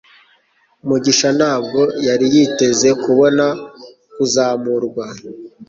mugisha 0.87 1.29
ntabwo 1.37 1.79
yari 2.07 2.25
yiteze 2.33 2.89
kubona 3.03 3.45
kuzamurwa 4.13 5.05